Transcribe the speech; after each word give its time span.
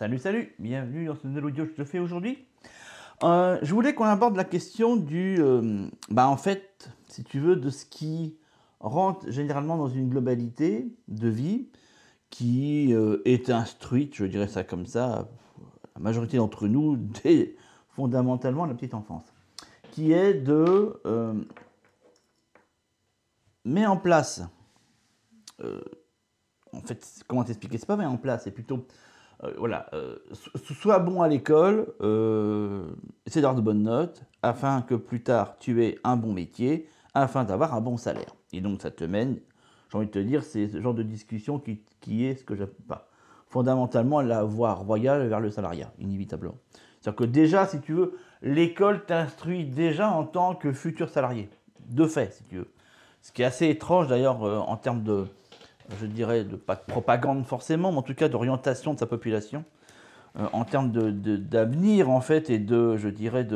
Salut, 0.00 0.18
salut, 0.18 0.54
bienvenue 0.58 1.04
dans 1.04 1.14
ce 1.14 1.26
nouvel 1.26 1.44
audio 1.44 1.66
que 1.66 1.72
je 1.72 1.76
te 1.76 1.84
fais 1.84 1.98
aujourd'hui. 1.98 2.46
Euh, 3.22 3.58
je 3.60 3.74
voulais 3.74 3.92
qu'on 3.92 4.06
aborde 4.06 4.34
la 4.34 4.44
question 4.44 4.96
du, 4.96 5.36
euh, 5.38 5.88
bah 6.08 6.26
en 6.26 6.38
fait, 6.38 6.88
si 7.06 7.22
tu 7.22 7.38
veux, 7.38 7.54
de 7.54 7.68
ce 7.68 7.84
qui 7.84 8.38
rentre 8.78 9.30
généralement 9.30 9.76
dans 9.76 9.90
une 9.90 10.08
globalité 10.08 10.90
de 11.08 11.28
vie 11.28 11.68
qui 12.30 12.94
euh, 12.94 13.20
est 13.26 13.50
instruite, 13.50 14.14
je 14.14 14.24
dirais 14.24 14.48
ça 14.48 14.64
comme 14.64 14.86
ça, 14.86 15.28
la 15.94 16.00
majorité 16.00 16.38
d'entre 16.38 16.66
nous, 16.66 16.96
dès 17.22 17.54
fondamentalement 17.90 18.64
la 18.64 18.72
petite 18.72 18.94
enfance, 18.94 19.34
qui 19.90 20.12
est 20.12 20.32
de 20.32 20.98
mettre 23.66 23.90
en 23.90 23.98
place 23.98 24.44
en 26.72 26.80
fait, 26.80 27.06
comment 27.28 27.44
t'expliquer 27.44 27.76
C'est 27.76 27.84
pas 27.84 27.98
mettre 27.98 28.10
en 28.10 28.16
place, 28.16 28.44
c'est 28.44 28.50
plutôt, 28.50 28.86
voilà, 29.56 29.86
euh, 29.94 30.16
sois 30.54 30.98
bon 30.98 31.22
à 31.22 31.28
l'école, 31.28 31.86
euh, 32.02 32.84
essaie 33.26 33.40
d'avoir 33.40 33.56
de 33.56 33.62
bonnes 33.62 33.82
notes, 33.82 34.22
afin 34.42 34.82
que 34.82 34.94
plus 34.94 35.22
tard 35.22 35.56
tu 35.58 35.82
aies 35.82 35.98
un 36.04 36.16
bon 36.16 36.32
métier, 36.32 36.88
afin 37.14 37.44
d'avoir 37.44 37.74
un 37.74 37.80
bon 37.80 37.96
salaire. 37.96 38.34
Et 38.52 38.60
donc 38.60 38.82
ça 38.82 38.90
te 38.90 39.04
mène, 39.04 39.38
j'ai 39.90 39.96
envie 39.96 40.06
de 40.06 40.12
te 40.12 40.18
dire, 40.18 40.42
c'est 40.42 40.68
ce 40.68 40.80
genre 40.80 40.94
de 40.94 41.02
discussion 41.02 41.58
qui, 41.58 41.82
qui 42.00 42.26
est 42.26 42.34
ce 42.34 42.44
que 42.44 42.54
j'appelle 42.54 42.84
pas 42.86 43.06
fondamentalement 43.46 44.20
la 44.20 44.44
voie 44.44 44.74
royale 44.74 45.26
vers 45.26 45.40
le 45.40 45.50
salariat, 45.50 45.92
inévitablement. 45.98 46.56
C'est-à-dire 47.00 47.16
que 47.16 47.24
déjà, 47.24 47.66
si 47.66 47.80
tu 47.80 47.94
veux, 47.94 48.16
l'école 48.42 49.04
t'instruit 49.06 49.64
déjà 49.64 50.08
en 50.08 50.24
tant 50.24 50.54
que 50.54 50.72
futur 50.72 51.08
salarié, 51.08 51.50
de 51.88 52.06
fait, 52.06 52.32
si 52.32 52.44
tu 52.44 52.58
veux. 52.58 52.70
Ce 53.22 53.32
qui 53.32 53.42
est 53.42 53.46
assez 53.46 53.68
étrange 53.68 54.06
d'ailleurs 54.06 54.42
en 54.42 54.76
termes 54.76 55.02
de, 55.02 55.26
je 55.98 56.06
dirais, 56.06 56.44
de, 56.44 56.56
pas 56.56 56.76
de 56.76 56.82
propagande 56.86 57.44
forcément, 57.46 57.92
mais 57.92 57.98
en 57.98 58.02
tout 58.02 58.14
cas 58.14 58.28
d'orientation 58.28 58.94
de 58.94 58.98
sa 58.98 59.06
population, 59.06 59.64
euh, 60.38 60.46
en 60.52 60.64
termes 60.64 60.90
d'avenir 60.92 62.06
de, 62.06 62.10
en 62.10 62.20
fait, 62.20 62.50
et 62.50 62.58
de, 62.58 62.96
je 62.96 63.08
dirais, 63.08 63.46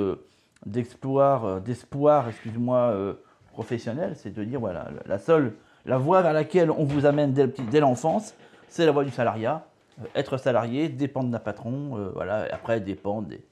d'espoir, 0.66 1.44
euh, 1.44 1.60
d'espoir, 1.60 2.28
excuse-moi, 2.28 2.78
euh, 2.78 3.14
professionnel, 3.52 4.14
c'est 4.16 4.34
de 4.34 4.42
dire, 4.42 4.58
voilà, 4.58 4.88
la 5.06 5.18
seule, 5.18 5.54
la 5.86 5.98
voie 5.98 6.22
vers 6.22 6.32
laquelle 6.32 6.70
on 6.70 6.84
vous 6.84 7.06
amène 7.06 7.32
dès, 7.32 7.80
l'enfance, 7.80 8.34
c'est 8.68 8.86
la 8.86 8.92
voie 8.92 9.04
du 9.04 9.12
salariat. 9.12 9.66
être 10.16 10.38
salarié, 10.38 10.88
dépendre 10.88 11.30
d'un 11.30 11.38
patron, 11.38 12.10
voilà, 12.14 12.48
et 12.48 12.50
après 12.50 12.80
dépendre 12.80 13.28
des, 13.28 13.44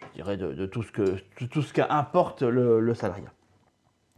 je 0.00 0.14
dirais, 0.16 0.36
de, 0.36 0.66
tout 0.66 0.82
ce 0.82 0.92
tout 0.92 1.62
qu'importe 1.72 2.42
le 2.42 2.92
salariat. 2.92 3.32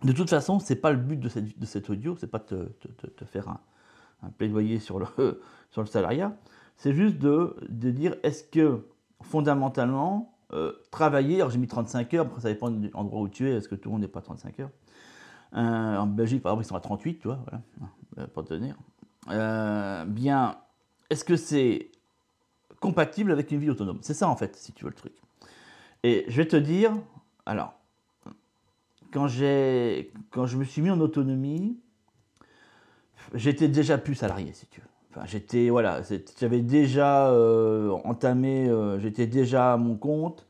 De 0.02 0.12
toute 0.12 0.30
façon, 0.30 0.58
ce 0.60 0.72
n'est 0.72 0.78
pas 0.78 0.92
le 0.92 0.98
but 0.98 1.18
de, 1.18 1.28
cette, 1.28 1.64
cet 1.64 1.90
audio, 1.90 2.16
c'est 2.18 2.26
pas 2.26 2.38
de 2.38 2.72
te, 3.16 3.24
faire 3.24 3.48
un, 3.48 4.30
plaidoyer 4.38 4.78
sur 4.78 4.98
le, 4.98 5.06
sur 5.70 5.82
le 5.82 5.86
salariat, 5.86 6.34
c'est 6.76 6.94
juste 6.94 7.18
de, 7.18 7.56
de 7.68 7.90
dire 7.90 8.16
est-ce 8.22 8.44
que 8.44 8.86
fondamentalement, 9.22 10.34
euh, 10.52 10.72
travailler, 10.90 11.36
alors 11.36 11.50
j'ai 11.50 11.58
mis 11.58 11.68
35 11.68 12.14
heures, 12.14 12.26
après 12.26 12.40
ça 12.40 12.48
dépend 12.48 12.70
de 12.70 12.88
l'endroit 12.88 13.20
où 13.20 13.28
tu 13.28 13.48
es, 13.48 13.52
est-ce 13.52 13.68
que 13.68 13.74
tout 13.74 13.90
le 13.90 13.92
monde 13.92 14.02
n'est 14.02 14.08
pas 14.08 14.22
35 14.22 14.60
heures? 14.60 14.70
Euh, 15.54 15.96
En 15.98 16.06
Belgique, 16.06 16.42
par 16.42 16.52
exemple, 16.52 16.64
ils 16.64 16.68
sont 16.68 16.76
à 16.76 16.80
38, 16.80 17.18
tu 17.18 17.28
vois, 17.28 17.38
voilà, 17.44 17.62
euh, 18.18 18.26
pour 18.32 18.44
te 18.44 20.04
bien, 20.06 20.56
est-ce 21.10 21.24
que 21.24 21.36
c'est 21.36 21.90
compatible 22.80 23.30
avec 23.32 23.50
une 23.50 23.60
vie 23.60 23.70
autonome? 23.70 23.98
C'est 24.00 24.14
ça 24.14 24.28
en 24.28 24.36
fait, 24.36 24.56
si 24.56 24.72
tu 24.72 24.84
veux 24.84 24.90
le 24.90 24.96
truc. 24.96 25.12
Et 26.02 26.24
je 26.28 26.36
vais 26.38 26.48
te 26.48 26.56
dire, 26.56 26.92
alors, 27.44 27.74
quand, 29.12 29.27
quand 30.30 30.47
je 30.47 30.56
me 30.56 30.64
suis 30.64 30.83
mis 30.83 30.91
en 30.91 31.00
autonomie, 31.00 31.78
j'étais 33.34 33.69
déjà 33.69 33.98
plus 33.98 34.14
salarié, 34.14 34.53
si 34.53 34.66
tu 34.66 34.80
veux. 34.80 34.86
Enfin, 35.11 35.27
j'étais, 35.27 35.70
voilà, 35.70 36.03
j'avais 36.39 36.61
déjà 36.61 37.31
euh, 37.31 37.91
entamé, 38.05 38.69
euh, 38.69 39.00
j'étais 39.00 39.27
déjà 39.27 39.72
à 39.72 39.77
mon 39.77 39.97
compte, 39.97 40.47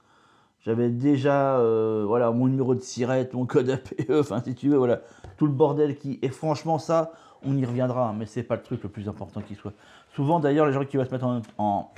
j'avais 0.61 0.91
déjà, 0.91 1.59
euh, 1.59 2.05
voilà, 2.07 2.31
mon 2.31 2.47
numéro 2.47 2.75
de 2.75 2.81
SIRET, 2.81 3.31
mon 3.33 3.47
code 3.47 3.71
APE, 3.71 4.11
enfin, 4.11 4.43
si 4.45 4.55
tu 4.55 4.69
veux, 4.69 4.77
voilà, 4.77 5.01
tout 5.39 5.47
le 5.47 5.53
bordel 5.53 5.97
qui, 5.97 6.19
et 6.21 6.29
franchement, 6.29 6.79
ça, 6.79 7.13
on 7.43 7.57
y 7.57 7.65
reviendra, 7.65 8.13
mais 8.13 8.27
c'est 8.27 8.43
pas 8.43 8.57
le 8.57 8.63
truc 8.63 8.83
le 8.83 8.91
plus 8.91 9.09
important 9.09 9.41
qui 9.41 9.55
soit. 9.55 9.73
Souvent, 10.15 10.41
d'ailleurs, 10.41 10.67
les 10.67 10.73
gens 10.75 10.85
qui 10.85 10.99
vont 10.99 11.07
se 11.07 11.11
mettre 11.11 11.27
en, 11.57 11.95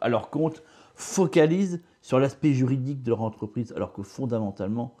à 0.00 0.08
leur 0.08 0.30
compte 0.30 0.62
focalisent 0.94 1.82
sur 2.02 2.20
l'aspect 2.20 2.52
juridique 2.52 3.02
de 3.02 3.10
leur 3.10 3.22
entreprise, 3.22 3.72
alors 3.74 3.92
que 3.92 4.02
fondamentalement, 4.02 4.94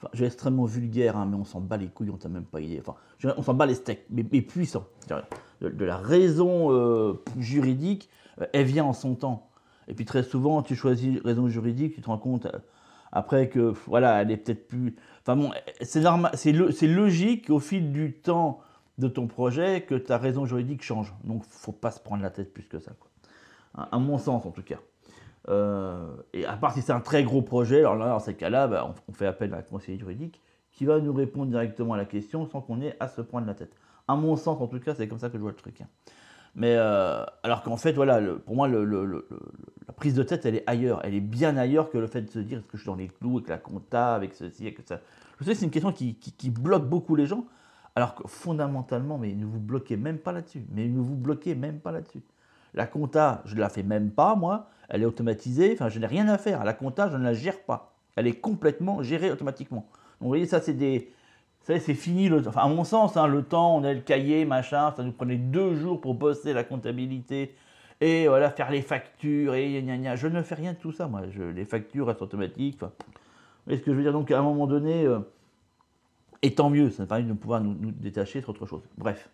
Enfin, 0.00 0.08
je 0.14 0.20
vais 0.20 0.26
extrêmement 0.26 0.64
vulgaire, 0.64 1.18
hein, 1.18 1.26
mais 1.26 1.36
on 1.36 1.44
s'en 1.44 1.60
bat 1.60 1.76
les 1.76 1.88
couilles, 1.88 2.08
on 2.08 2.16
t'a 2.16 2.30
même 2.30 2.44
pas 2.44 2.62
idée. 2.62 2.80
Enfin, 2.80 2.94
on 3.36 3.42
s'en 3.42 3.52
bat 3.52 3.66
les 3.66 3.74
steaks, 3.74 4.06
mais, 4.08 4.24
puissant. 4.24 4.86
De, 5.60 5.84
la 5.84 5.98
raison 5.98 6.72
euh, 6.72 7.22
juridique, 7.36 8.08
euh, 8.40 8.46
elle 8.54 8.64
vient 8.64 8.84
en 8.84 8.94
son 8.94 9.14
temps. 9.14 9.50
Et 9.88 9.94
puis 9.94 10.06
très 10.06 10.22
souvent, 10.22 10.62
tu 10.62 10.74
choisis 10.74 11.20
raison 11.22 11.48
juridique, 11.48 11.96
tu 11.96 12.00
te 12.00 12.06
rends 12.06 12.16
compte 12.16 12.46
euh, 12.46 12.58
après 13.12 13.50
que 13.50 13.74
voilà, 13.86 14.22
elle 14.22 14.30
est 14.30 14.38
peut-être 14.38 14.68
plus. 14.68 14.96
Enfin 15.20 15.36
bon, 15.36 15.50
c'est 15.82 16.00
normal, 16.00 16.32
c'est 16.34 16.52
logique 16.52 17.50
au 17.50 17.58
fil 17.58 17.92
du 17.92 18.14
temps 18.14 18.60
de 18.96 19.08
ton 19.08 19.26
projet 19.26 19.82
que 19.82 19.96
ta 19.96 20.16
raison 20.16 20.46
juridique 20.46 20.82
change. 20.82 21.12
Donc, 21.24 21.44
faut 21.44 21.72
pas 21.72 21.90
se 21.90 22.00
prendre 22.00 22.22
la 22.22 22.30
tête 22.30 22.54
plus 22.54 22.64
que 22.64 22.78
ça. 22.78 22.92
Quoi. 22.98 23.88
À 23.90 23.98
mon 23.98 24.16
sens, 24.16 24.46
en 24.46 24.50
tout 24.50 24.62
cas. 24.62 24.78
Euh, 25.48 26.16
et 26.32 26.44
à 26.44 26.56
part 26.56 26.72
si 26.72 26.82
c'est 26.82 26.92
un 26.92 27.00
très 27.00 27.24
gros 27.24 27.42
projet, 27.42 27.80
alors 27.80 27.96
là, 27.96 28.08
dans 28.08 28.18
ces 28.18 28.34
cas-là, 28.34 28.68
bah, 28.68 28.94
on, 29.08 29.12
fait 29.12 29.26
appel 29.26 29.54
à 29.54 29.58
un 29.58 29.62
conseiller 29.62 29.98
juridique 29.98 30.40
qui 30.72 30.84
va 30.84 31.00
nous 31.00 31.12
répondre 31.12 31.50
directement 31.50 31.94
à 31.94 31.96
la 31.96 32.04
question 32.04 32.46
sans 32.46 32.60
qu'on 32.60 32.80
ait 32.80 32.96
à 33.00 33.08
se 33.08 33.20
prendre 33.20 33.46
la 33.46 33.54
tête. 33.54 33.74
À 34.06 34.16
mon 34.16 34.36
sens, 34.36 34.60
en 34.60 34.66
tout 34.66 34.80
cas, 34.80 34.94
c'est 34.94 35.08
comme 35.08 35.18
ça 35.18 35.28
que 35.28 35.36
je 35.36 35.42
vois 35.42 35.50
le 35.50 35.56
truc. 35.56 35.80
Hein. 35.80 35.86
Mais 36.54 36.74
euh, 36.76 37.24
alors 37.42 37.62
qu'en 37.62 37.76
fait, 37.76 37.92
voilà, 37.92 38.20
pour 38.44 38.56
moi, 38.56 38.68
la 38.68 39.92
prise 39.96 40.14
de 40.14 40.22
tête, 40.22 40.46
elle 40.46 40.56
est 40.56 40.64
ailleurs. 40.66 41.00
Elle 41.04 41.14
est 41.14 41.20
bien 41.20 41.56
ailleurs 41.56 41.90
que 41.90 41.98
le 41.98 42.06
fait 42.06 42.22
de 42.22 42.30
se 42.30 42.38
dire 42.38 42.58
est-ce 42.58 42.66
que 42.66 42.76
je 42.76 42.82
suis 42.82 42.90
dans 42.90 42.96
les 42.96 43.08
clous 43.08 43.38
avec 43.38 43.48
la 43.48 43.58
compta, 43.58 44.14
avec 44.14 44.34
ceci, 44.34 44.66
avec 44.66 44.80
ça? 44.86 45.00
Je 45.38 45.44
sais 45.44 45.52
que 45.52 45.58
c'est 45.58 45.64
une 45.64 45.70
question 45.70 45.92
qui, 45.92 46.16
qui, 46.16 46.50
bloque 46.50 46.88
beaucoup 46.88 47.14
les 47.14 47.26
gens, 47.26 47.46
alors 47.94 48.14
que 48.14 48.26
fondamentalement, 48.26 49.16
mais 49.16 49.32
ne 49.32 49.46
vous 49.46 49.60
bloquez 49.60 49.96
même 49.96 50.18
pas 50.18 50.32
là-dessus. 50.32 50.64
Mais 50.72 50.88
ne 50.88 51.00
vous 51.00 51.16
bloquez 51.16 51.54
même 51.54 51.80
pas 51.80 51.92
là-dessus. 51.92 52.22
La 52.74 52.86
compta, 52.86 53.42
je 53.44 53.54
ne 53.54 53.60
la 53.60 53.68
fais 53.68 53.82
même 53.82 54.10
pas, 54.10 54.34
moi. 54.34 54.68
Elle 54.88 55.02
est 55.02 55.06
automatisée. 55.06 55.72
Enfin, 55.72 55.88
je 55.88 55.98
n'ai 55.98 56.06
rien 56.06 56.28
à 56.28 56.38
faire. 56.38 56.64
La 56.64 56.72
compta, 56.72 57.08
je 57.10 57.16
ne 57.16 57.24
la 57.24 57.34
gère 57.34 57.60
pas. 57.60 57.92
Elle 58.16 58.26
est 58.26 58.40
complètement 58.40 59.02
gérée 59.02 59.30
automatiquement. 59.30 59.86
Donc, 60.20 60.22
vous 60.22 60.28
voyez, 60.28 60.46
ça, 60.46 60.60
c'est 60.60 60.74
des. 60.74 61.12
c'est 61.62 61.80
fini. 61.94 62.28
Le, 62.28 62.46
enfin, 62.46 62.62
à 62.62 62.68
mon 62.68 62.84
sens, 62.84 63.16
hein, 63.16 63.26
le 63.26 63.42
temps, 63.42 63.76
on 63.76 63.84
a 63.84 63.92
le 63.92 64.00
cahier, 64.00 64.44
machin. 64.44 64.92
Ça 64.96 65.02
nous 65.02 65.12
prenait 65.12 65.36
deux 65.36 65.74
jours 65.74 66.00
pour 66.00 66.14
bosser 66.14 66.52
la 66.52 66.64
comptabilité. 66.64 67.54
Et 68.00 68.28
voilà, 68.28 68.50
faire 68.50 68.70
les 68.70 68.82
factures. 68.82 69.54
Et 69.54 69.82
gna, 69.82 69.96
gna. 69.96 70.16
Je 70.16 70.26
ne 70.26 70.42
fais 70.42 70.54
rien 70.54 70.72
de 70.72 70.78
tout 70.78 70.92
ça, 70.92 71.06
moi. 71.06 71.22
Je, 71.30 71.42
les 71.42 71.64
factures 71.64 72.06
restent 72.06 72.22
automatiques. 72.22 72.76
Enfin, 72.76 72.92
vous 72.98 73.12
voyez 73.66 73.78
ce 73.78 73.84
que 73.84 73.92
je 73.92 73.96
veux 73.96 74.02
dire? 74.02 74.12
Donc, 74.12 74.30
à 74.30 74.38
un 74.38 74.42
moment 74.42 74.66
donné. 74.66 75.04
Euh, 75.06 75.20
et 76.42 76.54
tant 76.54 76.70
mieux, 76.70 76.90
ça 76.90 77.04
permet 77.06 77.24
de 77.24 77.34
pouvoir 77.34 77.60
nous, 77.60 77.74
nous 77.74 77.90
détacher 77.90 78.40
sur 78.40 78.50
autre 78.50 78.66
chose. 78.66 78.82
Bref. 78.96 79.28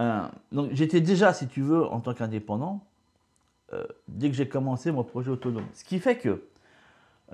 Euh, 0.00 0.26
donc 0.52 0.70
j'étais 0.72 1.00
déjà, 1.00 1.32
si 1.32 1.48
tu 1.48 1.62
veux, 1.62 1.84
en 1.84 2.00
tant 2.00 2.14
qu'indépendant, 2.14 2.84
euh, 3.72 3.84
dès 4.06 4.30
que 4.30 4.36
j'ai 4.36 4.48
commencé 4.48 4.90
mon 4.92 5.04
projet 5.04 5.30
autonome. 5.30 5.66
Ce 5.74 5.84
qui 5.84 5.98
fait 5.98 6.16
que, 6.16 6.42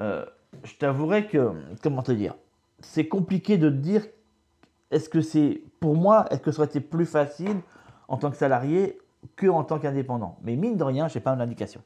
euh, 0.00 0.25
je 0.64 0.74
t'avouerai 0.74 1.26
que, 1.26 1.53
comment 1.82 2.03
te 2.03 2.12
dire, 2.12 2.34
c'est 2.80 3.06
compliqué 3.06 3.58
de 3.58 3.70
dire, 3.70 4.06
est-ce 4.91 5.08
que 5.08 5.20
c'est, 5.20 5.62
pour 5.80 5.94
moi, 5.94 6.26
est-ce 6.30 6.41
que 6.41 6.50
ça 6.50 6.60
aurait 6.60 6.69
été 6.69 6.80
plus 6.80 7.06
facile 7.06 7.56
en 8.08 8.16
tant 8.16 8.30
que 8.30 8.36
salarié 8.36 8.98
que 9.36 9.47
en 9.47 9.64
tant 9.64 9.78
qu'indépendant 9.78 10.38
Mais 10.42 10.56
mine 10.56 10.76
de 10.76 10.84
rien, 10.84 11.08
je 11.08 11.14
n'ai 11.14 11.22
pas 11.22 11.34
d'indication. 11.36 11.82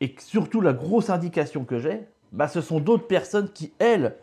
Et 0.00 0.14
surtout, 0.18 0.60
la 0.60 0.72
grosse 0.72 1.10
indication 1.10 1.64
que 1.64 1.78
j'ai, 1.78 2.06
bah, 2.32 2.46
ce 2.46 2.60
sont 2.60 2.78
d'autres 2.78 3.06
personnes 3.06 3.50
qui, 3.52 3.72
elles, 3.78 4.16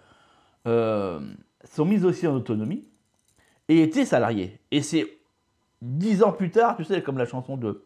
sont 0.65 1.85
mises 1.85 2.05
aussi 2.05 2.25
en 2.25 2.33
autonomie 2.33 2.87
et 3.67 3.81
étaient 3.83 4.05
salariées. 4.05 4.59
Et 4.71 4.81
c'est 4.81 5.14
dix 5.85 6.23
ans 6.23 6.31
plus 6.31 6.51
tard, 6.51 6.75
tu 6.75 6.83
sais, 6.83 7.01
comme 7.01 7.17
la 7.17 7.25
chanson 7.25 7.57
de, 7.57 7.85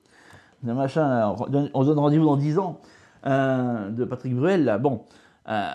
machin, 0.64 1.36
on 1.74 1.84
se 1.84 1.88
donne 1.88 2.00
rendez-vous 2.00 2.26
dans 2.26 2.38
dix 2.38 2.58
ans, 2.58 2.82
euh, 3.26 3.90
de 3.90 4.06
Patrick 4.06 4.36
Bruel, 4.36 4.64
là, 4.64 4.78
bon, 4.78 5.06
euh, 5.50 5.70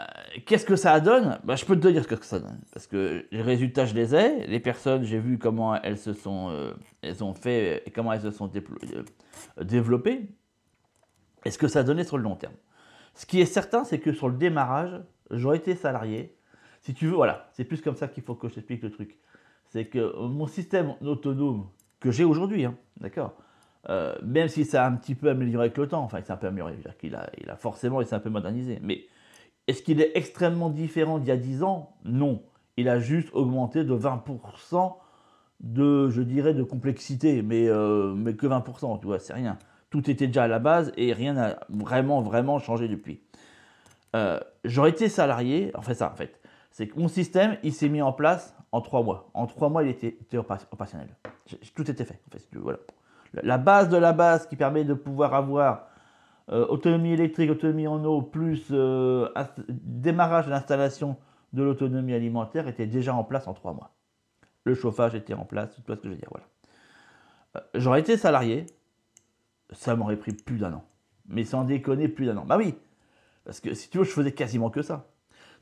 qu'est-ce 0.47 0.65
que 0.65 0.77
ça 0.77 0.99
donne? 1.01 1.39
Bah, 1.45 1.57
Je 1.57 1.65
peux 1.65 1.79
te 1.79 1.89
dire 1.89 2.03
ce 2.03 2.09
que 2.09 2.25
ça 2.25 2.39
donne, 2.39 2.61
parce 2.73 2.87
que 2.87 3.27
les 3.31 3.43
résultats, 3.43 3.85
je 3.85 3.95
les 3.95 4.15
ai, 4.15 4.47
les 4.47 4.61
personnes, 4.61 5.05
j'ai 5.05 5.19
vu 5.19 5.39
comment 5.39 5.75
elles 5.77 5.99
se 5.99 6.13
sont, 6.13 6.49
euh, 6.51 6.73
elles 7.03 7.23
ont 7.23 7.35
fait, 7.35 7.83
et 7.87 7.91
comment 7.91 8.13
elles 8.13 8.23
se 8.23 8.31
sont 8.31 8.51
développées, 9.61 10.29
et 11.45 11.51
ce 11.51 11.59
que 11.59 11.69
ça 11.69 11.81
a 11.81 11.83
donné 11.83 12.05
sur 12.05 12.17
le 12.17 12.23
long 12.23 12.37
terme. 12.37 12.55
Ce 13.15 13.27
qui 13.27 13.41
est 13.41 13.47
certain, 13.47 13.85
c'est 13.85 13.99
que 13.99 14.13
sur 14.13 14.29
le 14.29 14.37
démarrage, 14.37 15.01
j'aurais 15.31 15.59
été 15.59 15.75
salarié. 15.77 16.37
Si 16.81 16.95
tu 16.95 17.07
veux, 17.07 17.15
voilà, 17.15 17.49
c'est 17.53 17.65
plus 17.65 17.81
comme 17.81 17.97
ça 17.97 18.09
qu'il 18.09 18.23
faut 18.23 18.35
que 18.35 18.49
je 18.49 18.55
t'explique 18.55 18.83
le 18.83 18.91
truc. 18.91 19.19
C'est 19.69 19.87
que 19.87 20.17
mon 20.27 20.47
système 20.47 20.95
autonome 21.01 21.67
que 22.05 22.11
j'ai 22.11 22.25
aujourd'hui, 22.25 22.67
hein, 22.67 22.77
d'accord 23.01 23.33
euh, 23.89 24.15
Même 24.23 24.49
si 24.49 24.67
ça 24.67 24.85
a 24.85 24.89
un 24.89 24.93
petit 24.93 25.15
peu 25.15 25.31
amélioré 25.31 25.65
avec 25.67 25.79
le 25.79 25.89
temps, 25.89 26.03
enfin, 26.03 26.19
il 26.19 26.25
s'est 26.27 26.33
un 26.33 26.37
peu 26.37 26.49
amélioré, 26.49 26.75
dire 26.75 26.99
qu'il 26.99 27.15
a, 27.15 27.31
il 27.43 27.49
a 27.49 27.57
forcément, 27.57 28.03
il 28.03 28.07
s'est 28.07 28.15
un 28.15 28.21
peu 28.21 28.29
modernisé. 28.29 28.79
Mais 28.83 29.07
est-ce 29.67 29.83
qu'il 29.83 30.03
est 30.03 30.13
extrêmement 30.15 30.69
différent 30.69 31.19
d'il 31.19 31.29
y 31.29 31.33
a 31.33 31.39
10 31.39 31.63
ans? 31.63 31.97
Non. 32.05 32.43
Il 32.77 32.91
a 32.91 32.99
juste 32.99 33.31
augmenté 33.33 33.85
de 33.85 33.97
20% 33.97 34.97
de, 35.61 36.11
je 36.11 36.21
dirais, 36.21 36.53
de 36.53 36.63
complexité, 36.63 37.41
mais, 37.41 37.69
euh, 37.69 38.13
mais 38.15 38.35
que 38.35 38.47
20%, 38.47 39.01
tu 39.01 39.07
vois, 39.07 39.19
c'est 39.19 39.33
rien. 39.33 39.59
Tout 39.89 40.11
était 40.11 40.27
déjà 40.27 40.43
à 40.43 40.49
la 40.49 40.59
base 40.59 40.93
et 40.99 41.15
rien 41.15 41.33
n'a 41.33 41.59
vraiment, 41.71 42.21
vraiment 42.21 42.59
changé 42.59 42.87
depuis. 42.87 43.23
Euh, 44.15 44.39
j'aurais 44.65 44.91
été 44.91 45.09
salarié, 45.09 45.71
en 45.75 45.81
fait 45.81 45.95
ça 45.95 46.13
en 46.13 46.17
fait, 46.17 46.39
c'est 46.75 46.89
que 46.89 46.99
mon 46.99 47.07
système, 47.07 47.57
il 47.63 47.73
s'est 47.73 47.89
mis 47.89 48.03
en 48.03 48.13
place 48.13 48.53
en 48.73 48.81
trois 48.81 49.05
mois. 49.05 49.31
En 49.33 49.47
trois 49.47 49.69
mois, 49.69 49.85
il 49.85 49.91
était, 49.91 50.19
opérationnel. 50.37 51.07
Tout 51.73 51.89
était 51.89 52.05
fait. 52.05 52.21
En 52.27 52.33
fait, 52.33 52.49
voilà. 52.53 52.81
La 53.45 53.59
base 53.59 53.89
de 53.89 53.97
la 53.97 54.13
base 54.13 54.49
qui 54.49 54.57
permet 54.57 54.83
de 54.83 54.93
pouvoir 54.93 55.35
avoir 55.35 55.87
euh, 56.51 56.67
autonomie 56.67 57.13
électrique, 57.13 57.49
autonomie 57.49 57.87
en 57.87 58.05
eau, 58.05 58.23
plus 58.23 58.67
euh, 58.73 59.29
démarrage 59.69 60.47
de 60.47 60.51
l'installation 60.51 61.17
de 61.53 61.63
l'autonomie 61.63 62.13
alimentaire 62.13 62.67
était 62.67 62.89
déjà 62.89 63.15
en 63.15 63.23
place 63.23 63.47
en 63.47 63.55
trois 63.55 63.73
mois. 63.73 63.93
Le 64.65 64.75
chauffage 64.75 65.15
était 65.15 65.35
en 65.35 65.45
place, 65.45 65.77
tout 65.77 65.83
ce 65.87 66.01
que 66.01 66.09
je 66.09 66.09
veux 66.09 66.17
dire. 66.17 66.29
Voilà. 66.33 67.69
J'aurais 67.75 68.01
été 68.01 68.17
salarié, 68.17 68.67
ça 69.71 69.95
m'aurait 69.95 70.17
pris 70.17 70.33
plus 70.33 70.59
d'un 70.59 70.73
an. 70.73 70.85
Mais 71.29 71.45
sans 71.45 71.63
déconner, 71.63 72.09
plus 72.09 72.27
d'un 72.27 72.37
an. 72.37 72.45
Bah 72.45 72.57
oui, 72.59 72.75
parce 73.45 73.61
que 73.61 73.75
si 73.75 73.89
tu 73.91 73.99
veux, 73.99 74.05
je 74.05 74.11
faisais 74.11 74.33
quasiment 74.33 74.71
que 74.71 74.83
ça. 74.83 75.07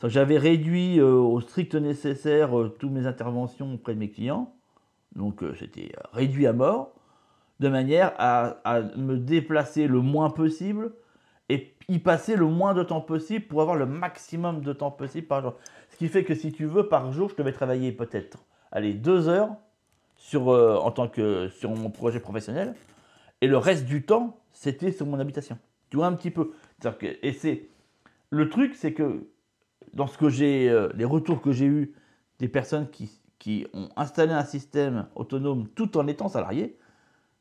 J'avais 0.08 0.38
réduit 0.38 0.98
euh, 0.98 1.12
au 1.12 1.40
strict 1.40 1.74
nécessaire 1.76 2.58
euh, 2.58 2.68
toutes 2.68 2.90
mes 2.90 3.06
interventions 3.06 3.74
auprès 3.74 3.94
de 3.94 4.00
mes 4.00 4.10
clients. 4.10 4.52
Donc 5.14 5.42
euh, 5.42 5.54
j'étais 5.54 5.92
réduit 6.12 6.46
à 6.46 6.52
mort, 6.52 6.92
de 7.60 7.68
manière 7.68 8.12
à, 8.18 8.56
me 8.96 9.16
déplacer 9.16 9.86
le 9.86 10.00
moins 10.00 10.30
possible 10.30 10.92
et 11.48 11.74
y 11.88 12.00
passer 12.00 12.34
le 12.34 12.46
moins 12.46 12.74
de 12.74 12.82
temps 12.82 13.00
possible 13.00 13.46
pour 13.46 13.60
avoir 13.60 13.76
le 13.76 13.86
maximum 13.86 14.62
de 14.62 14.72
temps 14.72 14.90
possible 14.90 15.26
par 15.28 15.42
jour. 15.42 15.54
Ce 15.90 15.96
qui 15.96 16.08
fait 16.08 16.24
que 16.24 16.34
si 16.34 16.50
tu 16.50 16.64
veux, 16.64 16.88
par 16.88 17.12
jour, 17.12 17.28
je 17.28 17.36
devais 17.36 17.52
travailler 17.52 17.92
peut-être, 17.92 18.38
allez, 18.72 18.94
deux 18.94 19.28
heures 19.28 19.50
sur, 20.16 20.48
en 20.48 20.90
tant 20.90 21.08
que 21.08 21.48
sur 21.48 21.70
mon 21.70 21.90
projet 21.90 22.20
professionnel, 22.20 22.74
et 23.40 23.46
le 23.46 23.58
reste 23.58 23.84
du 23.84 24.04
temps, 24.04 24.38
c'était 24.52 24.92
sur 24.92 25.04
mon 25.04 25.18
habitation. 25.20 25.58
Tu 25.90 25.96
vois 25.96 26.06
un 26.06 26.14
petit 26.14 26.30
peu. 26.30 26.52
et 27.00 27.32
c'est 27.32 27.68
le 28.30 28.48
truc, 28.48 28.74
c'est 28.74 28.94
que 28.94 29.26
dans 29.94 30.06
ce 30.06 30.18
que 30.18 30.28
j'ai, 30.28 30.68
euh, 30.68 30.88
les 30.94 31.04
retours 31.04 31.40
que 31.40 31.52
j'ai 31.52 31.66
eus 31.66 31.94
des 32.38 32.48
personnes 32.48 32.88
qui, 32.90 33.18
ont 33.72 33.88
installé 33.96 34.32
un 34.32 34.44
système 34.44 35.08
autonome 35.16 35.66
tout 35.68 35.98
en 35.98 36.06
étant 36.06 36.28
salariés, 36.28 36.78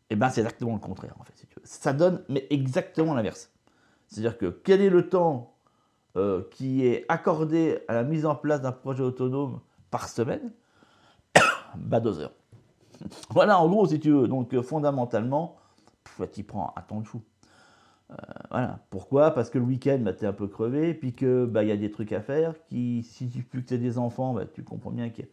eh 0.09 0.15
ben 0.15 0.29
c'est 0.29 0.41
exactement 0.41 0.73
le 0.73 0.79
contraire 0.79 1.13
en 1.19 1.23
fait. 1.23 1.33
Ça 1.63 1.93
donne 1.93 2.23
exactement 2.49 3.13
l'inverse. 3.13 3.51
C'est-à-dire 4.07 4.37
que 4.37 4.47
quel 4.47 4.81
est 4.81 4.89
le 4.89 5.09
temps 5.09 5.53
euh, 6.17 6.41
qui 6.49 6.87
est 6.87 7.05
accordé 7.07 7.83
à 7.87 7.93
la 7.93 8.03
mise 8.03 8.25
en 8.25 8.35
place 8.35 8.61
d'un 8.61 8.71
projet 8.71 9.03
autonome 9.03 9.61
par 9.89 10.09
semaine? 10.09 10.51
Bah 11.75 11.99
deux 11.99 12.19
heures. 12.19 12.33
voilà 13.29 13.59
en 13.59 13.69
gros 13.69 13.85
si 13.85 13.99
tu 13.99 14.11
veux. 14.11 14.27
Donc 14.27 14.53
euh, 14.53 14.63
fondamentalement, 14.63 15.57
tu 16.33 16.43
prends 16.43 16.73
un 16.75 16.81
temps 16.81 16.99
de 16.99 17.07
fou. 17.07 17.21
Euh, 18.11 18.15
voilà. 18.49 18.79
Pourquoi? 18.89 19.31
Parce 19.31 19.49
que 19.49 19.57
le 19.57 19.65
week-end, 19.65 19.99
bah, 20.01 20.13
tu 20.13 20.25
es 20.25 20.27
un 20.27 20.33
peu 20.33 20.47
crevé, 20.47 20.93
puis 20.93 21.13
que 21.13 21.45
bah, 21.45 21.63
y 21.63 21.71
a 21.71 21.77
des 21.77 21.91
trucs 21.91 22.11
à 22.11 22.21
faire, 22.21 22.55
qui, 22.67 23.03
si 23.03 23.29
tu 23.29 23.43
plus 23.43 23.63
que 23.63 23.69
tu 23.69 23.77
des 23.77 23.97
enfants, 23.97 24.33
bah, 24.33 24.45
tu 24.45 24.63
comprends 24.63 24.91
bien 24.91 25.09
qu'il 25.09 25.27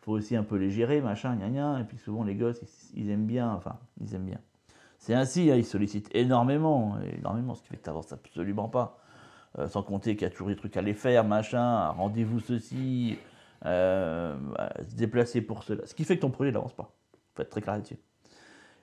faut 0.00 0.12
aussi 0.12 0.36
un 0.36 0.44
peu 0.44 0.56
les 0.56 0.70
gérer, 0.70 1.00
machin, 1.00 1.36
gna 1.36 1.48
gna, 1.48 1.80
et 1.80 1.84
puis 1.84 1.98
souvent 1.98 2.24
les 2.24 2.34
gosses, 2.34 2.60
ils, 2.94 3.10
aiment 3.10 3.26
bien, 3.26 3.50
enfin, 3.52 3.78
ils 4.00 4.14
aiment 4.14 4.26
bien. 4.26 4.38
C'est 4.98 5.14
ainsi, 5.14 5.50
hein, 5.50 5.56
ils 5.56 5.64
sollicitent 5.64 6.10
énormément, 6.14 6.98
énormément, 7.18 7.54
ce 7.54 7.62
qui 7.62 7.68
fait 7.68 7.76
que 7.78 7.82
tu 7.84 7.88
n'avances 7.88 8.12
absolument 8.12 8.68
pas. 8.68 8.98
Euh, 9.58 9.66
sans 9.66 9.82
compter 9.82 10.14
qu'il 10.14 10.22
y 10.22 10.26
a 10.26 10.30
toujours 10.30 10.48
des 10.48 10.56
trucs 10.56 10.76
à 10.76 10.82
les 10.82 10.94
faire, 10.94 11.24
machin, 11.24 11.88
rendez-vous 11.88 12.38
ceci, 12.38 13.18
euh, 13.64 14.36
se 14.88 14.94
déplacer 14.94 15.40
pour 15.40 15.64
cela. 15.64 15.84
Ce 15.86 15.94
qui 15.94 16.04
fait 16.04 16.16
que 16.16 16.22
ton 16.22 16.30
projet 16.30 16.52
n'avance 16.52 16.72
pas. 16.72 16.94
Il 17.14 17.18
faut 17.34 17.42
être 17.42 17.50
très 17.50 17.60
clair 17.60 17.74
là-dessus. 17.74 17.98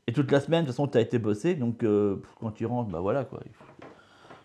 Et 0.08 0.14
toute 0.14 0.32
la 0.32 0.40
semaine, 0.40 0.62
de 0.62 0.68
toute 0.68 0.76
façon, 0.76 0.88
tu 0.88 0.98
as 0.98 1.02
été 1.02 1.20
bossé, 1.20 1.56
donc 1.56 1.84
euh, 1.84 2.22
quand 2.40 2.52
tu 2.52 2.66
rentres, 2.66 2.90
bah 2.90 3.02
voilà 3.02 3.26
quoi. 3.26 3.42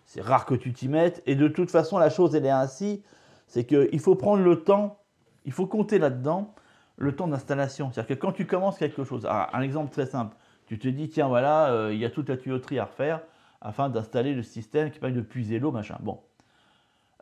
C'est 0.04 0.20
rare 0.20 0.44
que 0.44 0.54
tu 0.54 0.72
t'y 0.72 0.88
mettes. 0.88 1.22
Et 1.24 1.36
de 1.36 1.48
toute 1.48 1.70
façon, 1.70 1.98
la 1.98 2.10
chose, 2.10 2.34
elle 2.34 2.44
est 2.44 2.50
ainsi, 2.50 3.02
c'est 3.46 3.64
qu'il 3.64 4.00
faut 4.00 4.16
prendre 4.16 4.42
le 4.42 4.62
temps, 4.62 4.98
il 5.44 5.52
faut 5.52 5.66
compter 5.66 5.98
là-dedans 5.98 6.54
le 6.96 7.14
temps 7.14 7.28
d'installation. 7.28 7.90
C'est-à-dire 7.92 8.16
que 8.16 8.20
quand 8.20 8.32
tu 8.32 8.46
commences 8.46 8.76
quelque 8.76 9.04
chose, 9.04 9.26
un 9.26 9.60
exemple 9.62 9.92
très 9.92 10.06
simple, 10.06 10.36
tu 10.66 10.78
te 10.78 10.88
dis, 10.88 11.08
tiens, 11.08 11.28
voilà, 11.28 11.72
euh, 11.72 11.92
il 11.92 11.98
y 11.98 12.04
a 12.04 12.10
toute 12.10 12.28
la 12.28 12.36
tuyauterie 12.36 12.78
à 12.78 12.84
refaire 12.84 13.20
afin 13.60 13.88
d'installer 13.88 14.34
le 14.34 14.42
système 14.42 14.90
qui 14.90 14.98
permet 14.98 15.14
de 15.14 15.20
puiser 15.20 15.58
l'eau, 15.58 15.70
machin. 15.70 15.96
Bon. 16.00 16.20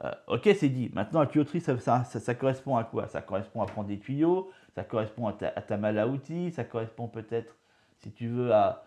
Euh, 0.03 0.11
ok, 0.29 0.49
c'est 0.59 0.69
dit. 0.69 0.91
Maintenant, 0.95 1.21
la 1.21 1.27
tuyauterie, 1.27 1.61
ça, 1.61 1.79
ça, 1.79 2.35
correspond 2.35 2.77
à 2.77 2.85
quoi? 2.85 3.07
Ça 3.09 3.21
correspond 3.21 3.61
à 3.61 3.67
prendre 3.67 3.89
des 3.89 3.99
tuyaux, 3.99 4.51
ça 4.75 4.83
correspond 4.83 5.27
à 5.27 5.35
ta, 5.35 5.49
à 5.49 6.01
à 6.01 6.07
outils, 6.07 6.51
ça 6.53 6.65
correspond 6.65 7.09
peut-être 7.09 7.55
si 8.03 8.13
tu 8.13 8.29
veux, 8.29 8.53
à, 8.53 8.85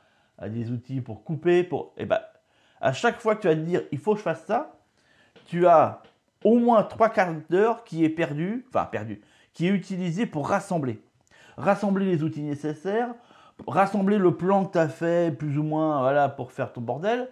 des 0.48 0.72
outils 0.72 1.02
pour 1.02 1.24
couper, 1.24 1.64
pour. 1.64 1.94
Eh 1.98 2.06
ben, 2.06 2.20
à 2.82 2.92
chaque 2.92 3.20
fois 3.20 3.36
que 3.36 3.42
tu 3.42 3.48
vas 3.48 3.56
te 3.56 3.60
dire 3.60 3.82
il 3.92 4.00
faut 4.00 4.14
que 4.14 4.18
je 4.18 4.24
fasse 4.24 4.44
ça, 4.46 4.76
tu 5.46 5.68
as 5.68 6.02
au 6.44 6.58
moins 6.58 6.84
trois 6.84 7.10
quarts 7.10 7.34
d'heure 7.50 7.84
qui 7.84 8.04
est 8.04 8.10
perdu, 8.10 8.66
enfin 8.68 8.86
perdu, 8.86 9.22
qui 9.54 9.68
est 9.68 9.72
utilisé 9.72 10.26
pour 10.26 10.50
rassembler. 10.50 11.02
Rassembler 11.56 12.06
les 12.06 12.24
outils 12.24 12.42
nécessaires, 12.42 13.14
rassembler 13.68 14.18
le 14.18 14.36
plan 14.36 14.66
que 14.66 14.74
tu 14.74 14.78
as 14.80 14.90
fait 14.90 15.36
plus 15.36 15.58
ou 15.58 15.64
moins 15.64 16.02
voilà, 16.02 16.28
pour 16.28 16.52
faire 16.52 16.74
ton 16.74 16.82
bordel, 16.82 17.30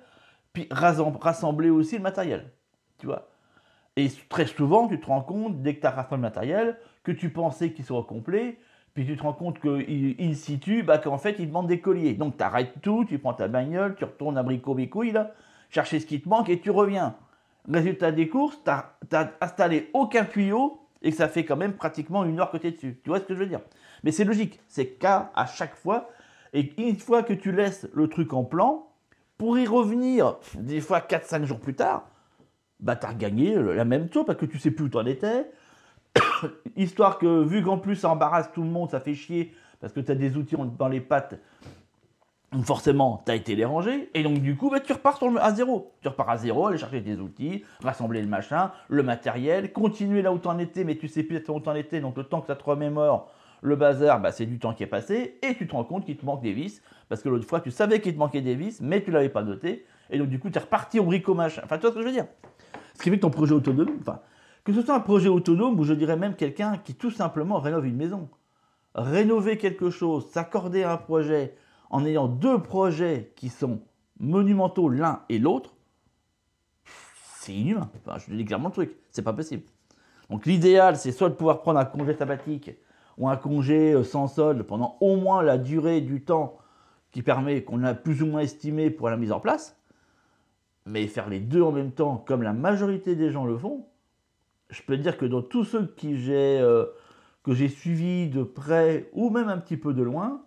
puis 0.54 0.68
rassembler 0.72 1.70
aussi 1.70 1.98
le 1.98 2.04
matériel. 2.04 2.52
Tu 3.00 3.08
vois 3.08 3.30
Et 3.96 4.10
très 4.30 4.46
souvent, 4.46 4.88
tu 4.88 5.00
te 5.00 5.08
rends 5.08 5.24
compte, 5.24 5.62
dès 5.62 5.76
que 5.76 5.82
tu 5.82 5.88
as 5.88 5.92
rassemblé 5.92 6.18
le 6.18 6.22
matériel, 6.22 6.78
que 7.04 7.12
tu 7.12 7.32
pensais 7.32 7.74
qu'il 7.74 7.84
soit 7.84 8.04
complet, 8.04 8.60
puis 8.94 9.06
tu 9.06 9.16
te 9.16 9.24
rends 9.24 9.34
compte 9.34 9.60
qu'il 9.60 10.16
il 10.20 10.36
situe, 10.36 10.84
bah, 10.84 10.98
qu'en 10.98 11.18
fait, 11.18 11.38
il 11.40 11.48
demande 11.48 11.68
des 11.68 11.80
colliers. 11.80 12.14
Donc 12.14 12.38
tu 12.38 12.44
arrêtes 12.44 12.74
tout, 12.82 13.06
tu 13.06 13.20
prends 13.20 13.34
ta 13.34 13.48
bagnole, 13.48 13.96
tu 13.96 14.04
retournes 14.04 14.38
à 14.38 14.44
Brico 14.44 14.74
Bicouille, 14.74 15.14
chercher 15.70 16.00
ce 16.00 16.06
qui 16.06 16.22
te 16.22 16.28
manque 16.28 16.50
et 16.50 16.60
tu 16.60 16.70
reviens. 16.70 17.16
Résultat 17.72 18.12
des 18.12 18.28
courses, 18.28 18.60
tu 18.66 18.72
n'as 19.12 19.32
installé 19.40 19.90
aucun 19.94 20.26
tuyau 20.26 20.80
et 21.02 21.12
que 21.12 21.16
ça 21.16 21.28
fait 21.28 21.46
quand 21.46 21.56
même 21.56 21.74
pratiquement 21.74 22.26
une 22.26 22.40
heure 22.40 22.52
que 22.52 22.58
tu 22.58 22.68
es 22.68 22.72
dessus. 22.72 23.00
Tu 23.04 23.10
vois 23.10 23.20
ce 23.20 23.26
que 23.26 23.34
je 23.34 23.40
veux 23.40 23.48
dire? 23.48 23.62
Mais 24.04 24.12
c'est 24.12 24.24
logique, 24.24 24.60
c'est 24.68 24.88
cas 24.88 25.32
à 25.36 25.46
chaque 25.46 25.76
fois. 25.76 26.10
Et 26.54 26.74
une 26.78 26.98
fois 26.98 27.24
que 27.24 27.34
tu 27.34 27.52
laisses 27.52 27.88
le 27.94 28.08
truc 28.08 28.34
en 28.34 28.44
plan, 28.44 28.88
pour 29.38 29.58
y 29.58 29.66
revenir 29.66 30.38
des 30.56 30.82
fois 30.82 31.00
4-5 31.00 31.46
jours 31.46 31.60
plus 31.60 31.76
tard, 31.76 32.08
bah 32.80 32.96
tu 32.96 33.06
as 33.06 33.14
gagné 33.14 33.56
la 33.56 33.86
même 33.86 34.12
chose 34.12 34.26
parce 34.26 34.38
que 34.38 34.46
tu 34.46 34.60
sais 34.60 34.72
plus 34.72 34.86
où 34.86 34.90
tu 34.90 34.98
en 34.98 35.06
étais, 35.06 35.50
Histoire 36.76 37.18
que, 37.18 37.44
vu 37.44 37.64
qu'en 37.64 37.78
plus 37.78 37.96
ça 37.96 38.10
embarrasse 38.10 38.52
tout 38.52 38.64
le 38.64 38.70
monde, 38.70 38.90
ça 38.90 39.00
fait 39.00 39.14
chier, 39.14 39.54
parce 39.80 39.94
que 39.94 40.00
tu 40.00 40.12
as 40.12 40.16
des 40.16 40.38
outils 40.38 40.56
dans 40.78 40.88
les 40.88 41.02
pattes, 41.02 41.40
forcément, 42.64 43.24
tu 43.26 43.32
as 43.32 43.36
été 43.36 43.56
dérangé, 43.56 44.10
et 44.14 44.24
donc 44.24 44.40
du 44.40 44.56
coup, 44.58 44.70
bah, 44.70 44.80
tu 44.80 44.92
repars 44.92 45.20
à 45.40 45.52
zéro. 45.54 45.94
Tu 46.02 46.10
repars 46.10 46.30
à 46.30 46.38
zéro, 46.38 46.68
aller 46.68 46.78
chercher 46.78 47.02
des 47.02 47.20
outils, 47.20 47.64
rassembler 47.82 48.22
le 48.22 48.28
machin, 48.28 48.72
le 48.90 49.04
matériel, 49.04 49.72
continuer 49.72 50.22
là 50.22 50.34
où 50.34 50.40
tu 50.40 50.48
en 50.48 50.60
étais, 50.60 50.84
mais 50.84 50.98
tu 50.98 51.08
sais 51.08 51.24
plus 51.24 51.38
où 51.48 51.60
tu 51.60 51.70
en 51.70 51.76
étais, 51.76 52.02
donc 52.02 52.18
le 52.18 52.24
temps 52.24 52.42
que 52.42 52.48
ça 52.48 52.56
te 52.56 52.64
remémore, 52.64 53.32
le 53.62 53.76
bazar, 53.76 54.20
bah, 54.20 54.32
c'est 54.32 54.46
du 54.46 54.60
temps 54.60 54.74
qui 54.74 54.84
est 54.84 54.88
passé, 54.88 55.40
et 55.42 55.56
tu 55.56 55.68
te 55.68 55.74
rends 55.74 55.86
compte 55.86 56.06
qu'il 56.06 56.18
te 56.18 56.26
manque 56.26 56.42
des 56.42 56.52
vis, 56.52 56.82
parce 57.08 57.22
que 57.22 57.30
l'autre 57.30 57.48
fois, 57.48 57.62
tu 57.62 57.72
savais 57.72 58.02
qu'il 58.02 58.14
te 58.14 58.20
manquait 58.20 58.42
des 58.42 58.56
vis, 58.56 58.82
mais 58.82 59.02
tu 59.02 59.12
l'avais 59.12 59.30
pas 59.30 59.44
noté, 59.44 59.86
et 60.10 60.18
donc 60.18 60.28
du 60.28 60.40
coup, 60.40 60.50
tu 60.50 60.58
es 60.58 60.62
reparti 60.62 61.00
au 61.00 61.06
brico 61.06 61.34
machin. 61.34 61.62
Enfin, 61.64 61.78
tu 61.78 61.82
vois 61.82 61.92
ce 61.92 61.96
que 61.96 62.02
je 62.02 62.08
veux 62.08 62.14
dire? 62.14 62.26
Ce 62.96 63.04
qui 63.04 63.10
fait 63.10 63.16
que 63.16 63.22
ton 63.22 63.30
projet 63.30 63.54
autonome, 63.54 63.98
enfin, 64.02 64.20
que 64.64 64.74
ce 64.74 64.82
soit 64.82 64.96
un 64.96 65.00
projet 65.00 65.30
autonome 65.30 65.80
ou 65.80 65.84
je 65.84 65.94
dirais 65.94 66.18
même 66.18 66.36
quelqu'un 66.36 66.78
qui 66.78 66.96
tout 66.96 67.12
simplement 67.12 67.60
rénove 67.60 67.86
une 67.86 67.96
maison. 67.96 68.30
Rénover 68.94 69.58
quelque 69.58 69.90
chose, 69.90 70.30
s'accorder 70.30 70.84
un 70.84 70.98
projet 70.98 71.56
en 71.90 72.06
ayant 72.06 72.28
deux 72.28 72.62
projets 72.62 73.32
qui 73.36 73.50
sont 73.50 73.82
monumentaux 74.20 74.90
l'un 74.90 75.24
et 75.30 75.40
l'autre, 75.40 75.74
c'est 77.36 77.54
inhumain. 77.54 77.90
Je 78.28 78.36
dis 78.36 78.46
clairement 78.46 78.70
le 78.70 78.74
truc, 78.74 78.96
c'est 79.10 79.24
pas 79.24 79.34
possible. 79.34 79.64
Donc 80.30 80.46
l'idéal, 80.46 80.96
c'est 80.96 81.12
soit 81.12 81.30
de 81.30 81.36
pouvoir 81.36 81.62
prendre 81.62 81.80
un 81.80 81.86
congé 81.86 82.14
sabbatique 82.14 82.72
ou 83.18 83.28
un 83.28 83.36
congé 83.36 83.94
euh, 83.94 84.04
sans 84.04 84.28
solde 84.28 84.64
pendant 84.64 84.98
au 85.02 85.18
moins 85.18 85.42
la 85.44 85.58
durée 85.58 86.02
du 86.02 86.24
temps 86.24 86.58
qui 87.12 87.22
permet 87.22 87.64
qu'on 87.64 87.84
a 87.84 87.94
plus 87.94 88.22
ou 88.22 88.26
moins 88.26 88.42
estimé 88.42 88.90
pour 88.90 89.10
la 89.10 89.18
mise 89.18 89.34
en 89.34 89.42
place, 89.42 89.78
mais 90.86 91.08
faire 91.08 91.28
les 91.28 91.40
deux 91.40 91.62
en 91.62 91.74
même 91.74 91.92
temps, 91.92 92.24
comme 92.26 92.42
la 92.42 92.54
majorité 92.54 93.16
des 93.16 93.32
gens 93.32 93.46
le 93.46 93.58
font, 93.58 93.86
je 94.72 94.82
peux 94.82 94.98
dire 94.98 95.18
que 95.18 95.26
dans 95.26 95.42
tous 95.42 95.66
ceux 95.66 95.94
euh, 96.04 96.86
que 97.44 97.54
j'ai 97.54 97.68
suivis 97.68 98.30
de 98.30 98.44
près 98.44 99.10
ou 99.14 99.30
même 99.30 99.50
un 99.50 99.58
petit 99.58 99.78
peu 99.78 99.94
de 99.94 100.02
loin, 100.02 100.44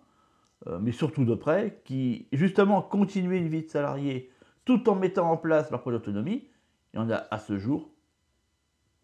euh, 0.67 0.79
mais 0.81 0.91
surtout 0.91 1.25
de 1.25 1.35
près, 1.35 1.81
qui 1.85 2.27
justement 2.31 2.81
continuaient 2.81 3.37
une 3.37 3.47
vie 3.47 3.63
de 3.63 3.69
salarié 3.69 4.31
tout 4.65 4.89
en 4.89 4.95
mettant 4.95 5.31
en 5.31 5.37
place 5.37 5.69
leur 5.69 5.81
projet 5.81 5.97
d'autonomie, 5.97 6.47
il 6.93 6.97
y 6.97 6.99
en 6.99 7.09
a 7.11 7.23
à 7.29 7.37
ce 7.37 7.57
jour 7.57 7.89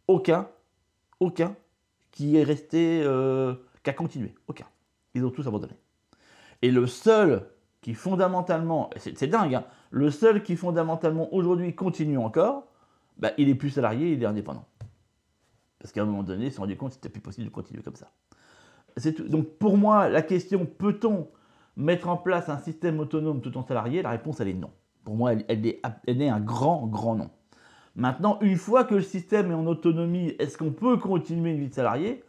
aucun, 0.07 0.47
aucun 1.19 1.55
qui 2.11 2.35
est 2.35 2.43
resté, 2.43 3.01
euh, 3.05 3.53
qui 3.83 3.89
a 3.91 3.93
continué, 3.93 4.33
aucun. 4.47 4.65
Ils 5.13 5.23
ont 5.23 5.29
tous 5.29 5.47
abandonné. 5.47 5.73
Et 6.61 6.71
le 6.71 6.87
seul 6.87 7.47
qui 7.81 7.93
fondamentalement, 7.93 8.89
c'est 8.97 9.27
dingue, 9.27 9.55
hein, 9.55 9.65
le 9.91 10.09
seul 10.09 10.43
qui 10.43 10.55
fondamentalement 10.55 11.33
aujourd'hui 11.33 11.75
continue 11.75 12.17
encore, 12.17 12.67
bah, 13.17 13.31
il 13.37 13.49
est 13.49 13.55
plus 13.55 13.71
salarié, 13.71 14.13
il 14.13 14.23
est 14.23 14.25
indépendant. 14.25 14.65
Parce 15.81 15.91
qu'à 15.91 16.03
un 16.03 16.05
moment 16.05 16.23
donné, 16.23 16.45
ils 16.45 16.51
se 16.51 16.57
sont 16.57 16.61
rendus 16.61 16.77
compte 16.77 16.89
que 16.89 16.95
c'était 16.95 17.09
plus 17.09 17.21
possible 17.21 17.47
de 17.47 17.51
continuer 17.51 17.81
comme 17.81 17.95
ça. 17.95 18.11
Donc 19.27 19.57
pour 19.57 19.77
moi, 19.77 20.09
la 20.09 20.21
question 20.21 20.65
peut-on 20.65 21.27
mettre 21.75 22.07
en 22.09 22.17
place 22.17 22.49
un 22.49 22.59
système 22.59 22.99
autonome 22.99 23.41
tout 23.41 23.57
en 23.57 23.63
salarié? 23.63 24.01
La 24.01 24.11
réponse, 24.11 24.39
elle 24.39 24.49
est 24.49 24.53
non. 24.53 24.69
Pour 25.03 25.15
moi, 25.15 25.33
elle, 25.33 25.65
est, 25.65 25.81
elle 26.05 26.21
est 26.21 26.29
un 26.29 26.39
grand, 26.39 26.85
grand 26.85 27.15
nom. 27.15 27.31
Maintenant, 27.95 28.37
une 28.41 28.57
fois 28.57 28.83
que 28.83 28.95
le 28.95 29.01
système 29.01 29.51
est 29.51 29.55
en 29.55 29.65
autonomie, 29.65 30.35
est-ce 30.39 30.57
qu'on 30.57 30.71
peut 30.71 30.97
continuer 30.97 31.51
une 31.51 31.59
vie 31.59 31.69
de 31.69 31.73
salarié? 31.73 32.23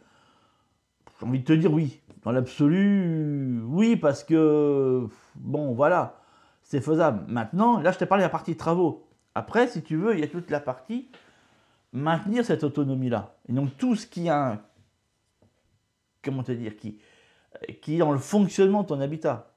J'ai 1.19 1.25
envie 1.27 1.39
de 1.39 1.45
te 1.45 1.53
dire 1.53 1.71
oui. 1.71 2.01
Dans 2.23 2.31
l'absolu, 2.31 3.61
oui, 3.67 3.95
parce 3.97 4.23
que, 4.23 5.05
bon, 5.35 5.73
voilà, 5.73 6.21
c'est 6.61 6.81
faisable. 6.81 7.25
Maintenant, 7.27 7.79
là, 7.81 7.91
je 7.91 7.99
t'ai 7.99 8.05
parlé 8.05 8.23
de 8.23 8.25
la 8.25 8.29
partie 8.29 8.55
travaux. 8.55 9.07
Après, 9.35 9.67
si 9.67 9.83
tu 9.83 9.97
veux, 9.97 10.13
il 10.13 10.21
y 10.21 10.23
a 10.23 10.27
toute 10.27 10.49
la 10.49 10.61
partie 10.61 11.09
maintenir 11.93 12.43
cette 12.43 12.63
autonomie-là. 12.63 13.37
Et 13.47 13.53
donc, 13.53 13.77
tout 13.77 13.95
ce 13.95 14.07
qui 14.07 14.27
a, 14.27 14.61
comment 16.23 16.43
te 16.43 16.51
dire, 16.51 16.75
qui, 16.75 16.99
qui 17.81 17.95
est 17.95 17.99
dans 17.99 18.11
le 18.11 18.17
fonctionnement 18.17 18.81
de 18.81 18.87
ton 18.87 18.99
habitat. 18.99 19.55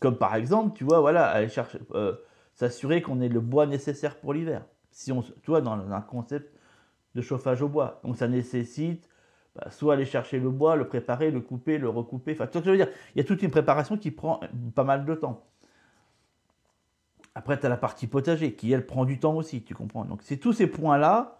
Comme 0.00 0.18
par 0.18 0.34
exemple, 0.34 0.76
tu 0.76 0.84
vois, 0.84 1.00
voilà, 1.00 1.26
aller 1.28 1.48
chercher, 1.48 1.78
euh, 1.94 2.14
s'assurer 2.54 3.00
qu'on 3.00 3.20
ait 3.20 3.28
le 3.28 3.40
bois 3.40 3.66
nécessaire 3.66 4.16
pour 4.16 4.34
l'hiver. 4.34 4.64
Si 4.90 5.12
on, 5.12 5.22
tu 5.22 5.32
vois, 5.46 5.60
dans 5.60 5.72
un 5.72 6.00
concept 6.00 6.52
de 7.14 7.22
chauffage 7.22 7.62
au 7.62 7.68
bois. 7.68 8.00
Donc, 8.04 8.16
ça 8.16 8.28
nécessite 8.28 9.08
bah, 9.54 9.70
soit 9.70 9.94
aller 9.94 10.04
chercher 10.04 10.40
le 10.40 10.50
bois, 10.50 10.76
le 10.76 10.88
préparer, 10.88 11.30
le 11.30 11.40
couper, 11.40 11.78
le 11.78 11.88
recouper. 11.88 12.32
Enfin, 12.32 12.46
tu 12.46 12.58
vois 12.58 12.62
je 12.64 12.70
veux 12.70 12.76
dire, 12.76 12.88
il 13.14 13.18
y 13.18 13.20
a 13.20 13.24
toute 13.24 13.42
une 13.42 13.50
préparation 13.50 13.96
qui 13.96 14.10
prend 14.10 14.40
pas 14.74 14.84
mal 14.84 15.04
de 15.04 15.14
temps. 15.14 15.46
Après, 17.34 17.58
tu 17.58 17.66
as 17.66 17.68
la 17.68 17.76
partie 17.76 18.08
potager 18.08 18.54
qui, 18.54 18.72
elle, 18.72 18.84
prend 18.84 19.04
du 19.04 19.20
temps 19.20 19.36
aussi, 19.36 19.62
tu 19.62 19.74
comprends? 19.74 20.04
Donc, 20.04 20.22
c'est 20.22 20.38
tous 20.38 20.52
ces 20.52 20.66
points-là 20.66 21.38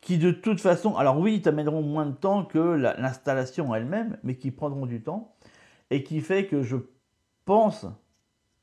qui, 0.00 0.18
de 0.18 0.30
toute 0.30 0.60
façon, 0.60 0.96
alors 0.96 1.18
oui, 1.18 1.42
t'amèneront 1.42 1.82
moins 1.82 2.06
de 2.06 2.14
temps 2.14 2.44
que 2.44 2.58
l'installation 2.58 3.74
elle-même, 3.74 4.16
mais 4.22 4.36
qui 4.36 4.50
prendront 4.50 4.86
du 4.86 5.02
temps 5.02 5.34
et 5.90 6.02
qui 6.02 6.20
fait 6.20 6.46
que 6.46 6.62
je 6.62 6.76
pense, 7.44 7.86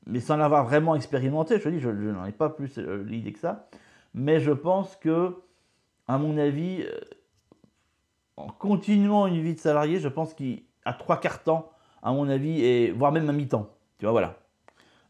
mais 0.06 0.20
sans 0.20 0.36
l'avoir 0.36 0.64
vraiment 0.64 0.96
expérimenté, 0.96 1.58
je 1.58 1.64
te 1.64 1.68
dis, 1.68 1.80
je, 1.80 1.90
n'en 1.90 2.24
ai 2.24 2.32
pas 2.32 2.48
plus 2.48 2.78
euh, 2.78 3.04
l'idée 3.04 3.32
que 3.32 3.38
ça, 3.38 3.68
mais 4.14 4.40
je 4.40 4.52
pense 4.52 4.96
que, 4.96 5.36
à 6.08 6.18
mon 6.18 6.38
avis, 6.38 6.82
euh, 6.82 6.98
en 8.36 8.48
continuant 8.48 9.26
une 9.26 9.40
vie 9.40 9.54
de 9.54 9.60
salarié, 9.60 10.00
je 10.00 10.08
pense 10.08 10.34
qu'à 10.34 10.92
trois 10.98 11.20
quarts 11.20 11.42
temps, 11.42 11.70
à 12.02 12.12
mon 12.12 12.28
avis, 12.28 12.64
et 12.64 12.90
voire 12.90 13.12
même 13.12 13.28
à 13.28 13.32
mi-temps. 13.32 13.68
Tu 13.98 14.06
vois, 14.06 14.12
voilà. 14.12 14.36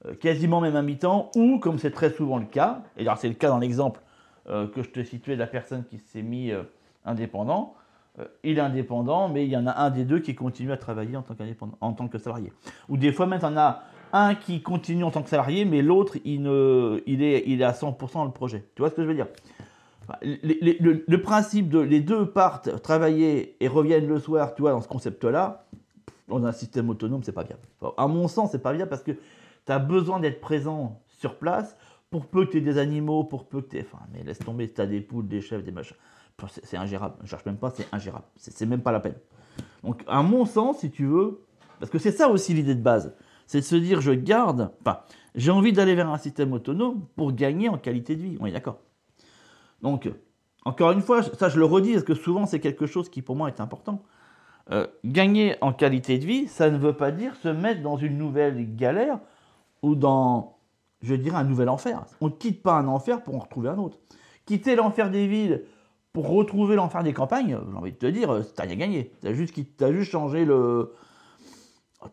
Euh, 0.07 0.15
quasiment 0.15 0.61
même 0.61 0.77
à 0.77 0.83
mi-temps, 0.83 1.31
ou 1.37 1.59
comme 1.59 1.79
c'est 1.79 1.91
très 1.91 2.11
souvent 2.11 2.39
le 2.39 2.47
cas, 2.47 2.83
et 2.97 3.03
alors 3.03 3.17
c'est 3.17 3.29
le 3.29 3.35
cas 3.35 3.49
dans 3.49 3.59
l'exemple 3.59 4.01
que 4.49 4.83
je 4.83 4.91
te 4.91 5.03
situais 5.03 5.37
la 5.37 5.47
personne 5.47 5.85
qui 5.85 5.99
s'est 5.99 6.23
mis 6.23 6.51
euh, 6.51 6.63
indépendant, 7.05 7.75
il 8.43 8.59
est 8.59 8.61
indépendant, 8.61 9.29
mais 9.29 9.45
il 9.45 9.51
y 9.51 9.57
en 9.57 9.67
a 9.69 9.77
un 9.81 9.91
des 9.91 10.05
deux 10.05 10.19
qui 10.19 10.35
continue 10.35 10.73
à 10.73 10.77
travailler 10.77 11.17
en 11.17 11.23
tant, 11.23 11.37
en 11.81 11.93
tant 11.93 12.09
que 12.09 12.19
salarié. 12.19 12.53
Ou 12.89 12.97
des 12.97 13.13
fois 13.13 13.27
même, 13.27 13.41
y 13.41 13.45
en 13.45 13.57
a 13.57 13.83
un 14.13 14.35
qui 14.35 14.61
continue 14.61 15.05
en 15.05 15.13
tant 15.13 15.23
que 15.23 15.29
salarié, 15.29 15.65
mais 15.65 15.83
l'autre, 15.83 16.17
il, 16.25 16.41
il, 17.07 17.23
est, 17.23 17.45
il 17.47 17.61
est 17.61 17.65
à 17.65 17.71
100% 17.71 18.15
dans 18.15 18.25
le 18.25 18.33
projet. 18.33 18.65
Tu 18.75 18.83
vois 18.83 18.91
ce 18.91 18.97
que 18.97 19.03
je 19.03 19.07
veux 19.07 19.15
dire? 19.15 19.29
Le, 20.23 21.17
principe 21.17 21.69
de 21.69 21.79
les 21.79 22.01
deux 22.01 22.27
partent 22.27 22.83
travailler 22.83 23.57
et 23.61 23.69
reviennent 23.69 24.09
le 24.09 24.19
soir, 24.19 24.55
tu 24.55 24.63
vois, 24.63 24.73
dans 24.73 24.81
ce 24.81 24.89
concept-là, 24.89 25.67
dans 26.29 26.45
un 26.45 26.53
système 26.53 26.89
autonome, 26.89 27.23
c'est 27.23 27.33
pas 27.33 27.45
bien. 27.45 27.57
à 27.97 28.07
mon 28.07 28.29
sens, 28.29 28.51
c'est 28.53 28.63
pas 28.63 28.73
bien 28.73 28.87
parce 28.87 29.03
que 29.03 29.13
tu 29.13 29.73
as 29.73 29.79
besoin 29.79 30.21
d'être 30.21 30.41
présent 30.41 31.01
sur 31.19 31.37
place 31.37 31.77
pour 32.11 32.27
peu 32.27 32.47
que 32.47 32.53
tu 32.53 32.61
des 32.61 32.79
animaux, 32.79 33.25
pour 33.25 33.49
peu 33.49 33.61
que 33.61 33.69
tu. 33.69 33.81
Enfin, 33.81 34.05
mais 34.13 34.23
laisse 34.23 34.39
tomber, 34.39 34.73
tu 34.73 34.81
as 34.81 34.87
des 34.87 35.01
poules, 35.01 35.29
des 35.29 35.41
chefs, 35.41 35.63
des 35.63 35.73
machins. 35.73 35.97
C'est 36.63 36.77
ingérable. 36.77 37.17
Je 37.23 37.29
cherche 37.29 37.45
même 37.47 37.59
pas, 37.59 37.71
c'est 37.71 37.87
ingérable. 37.93 38.25
C'est 38.37 38.67
même 38.67 38.83
pas 38.83 38.93
la 38.93 39.01
peine. 39.01 39.17
Donc, 39.83 40.03
à 40.07 40.23
mon 40.23 40.45
sens, 40.45 40.79
si 40.79 40.91
tu 40.91 41.07
veux, 41.07 41.45
parce 41.81 41.91
que 41.91 41.99
c'est 41.99 42.13
ça 42.13 42.29
aussi 42.29 42.55
l'idée 42.55 42.75
de 42.75 42.83
base, 42.83 43.15
c'est 43.47 43.59
de 43.59 43.65
se 43.65 43.77
dire 43.77 44.01
je 44.01 44.13
garde, 44.13 44.73
enfin, 44.81 45.01
j'ai 45.35 45.51
envie 45.51 45.73
d'aller 45.73 45.95
vers 45.95 46.11
un 46.11 46.19
système 46.19 46.53
autonome 46.53 47.07
pour 47.17 47.33
gagner 47.33 47.69
en 47.69 47.79
qualité 47.79 48.15
de 48.15 48.23
vie. 48.23 48.37
On 48.41 48.47
est 48.47 48.53
d'accord 48.53 48.79
donc, 49.83 50.11
encore 50.65 50.93
une 50.93 51.01
fois, 51.01 51.23
ça 51.23 51.49
je 51.49 51.59
le 51.59 51.65
redis 51.65 51.93
parce 51.93 52.05
que 52.05 52.15
souvent 52.15 52.47
c'est 52.47 52.61
quelque 52.61 52.87
chose 52.87 53.09
qui 53.09 53.23
pour 53.23 53.37
moi 53.37 53.49
est 53.49 53.61
important. 53.61 54.03
Euh, 54.71 54.87
gagner 55.05 55.57
en 55.61 55.73
qualité 55.73 56.19
de 56.19 56.27
vie, 56.27 56.47
ça 56.47 56.71
ne 56.71 56.77
veut 56.77 56.93
pas 56.93 57.11
dire 57.11 57.37
se 57.37 57.49
mettre 57.49 57.83
dans 57.83 57.97
une 57.97 58.19
nouvelle 58.19 58.75
galère 58.77 59.19
ou 59.83 59.95
dans, 59.95 60.58
je 61.03 61.15
dirais, 61.15 61.37
un 61.37 61.45
nouvel 61.45 61.69
enfer. 61.69 62.05
On 62.21 62.27
ne 62.27 62.33
quitte 62.33 62.63
pas 62.63 62.75
un 62.75 62.87
enfer 62.89 63.23
pour 63.23 63.37
en 63.37 63.41
retrouver 63.41 63.69
un 63.69 63.79
autre. 63.79 63.99
Quitter 64.47 64.77
l'enfer 64.77 65.11
des 65.11 65.27
villes 65.27 65.65
pour 66.13 66.29
retrouver 66.29 66.75
l'enfer 66.75 67.03
des 67.03 67.13
campagnes, 67.13 67.59
j'ai 67.71 67.77
envie 67.77 67.93
de 67.93 67.97
te 67.97 68.07
dire, 68.07 68.31
euh, 68.33 68.43
t'as 68.43 68.65
rien 68.65 68.77
gagné. 68.77 69.13
T'as 69.21 69.33
juste, 69.33 69.55
as 69.81 69.93
juste 69.93 70.11
changé 70.11 70.45
le, 70.45 70.95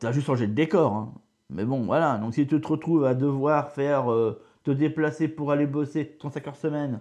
as 0.04 0.12
juste 0.12 0.28
changé 0.28 0.46
le 0.46 0.54
décor. 0.54 0.94
Hein. 0.94 1.14
Mais 1.50 1.66
bon, 1.66 1.86
voilà. 1.86 2.18
Donc 2.18 2.34
si 2.34 2.46
tu 2.46 2.60
te 2.60 2.68
retrouves 2.68 3.06
à 3.06 3.14
devoir 3.14 3.72
faire, 3.72 4.12
euh, 4.12 4.42
te 4.64 4.72
déplacer 4.72 5.28
pour 5.28 5.52
aller 5.52 5.66
bosser 5.66 6.18
35 6.20 6.48
heures 6.48 6.56
semaine, 6.56 7.00